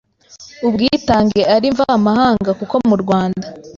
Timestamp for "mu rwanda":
2.89-3.45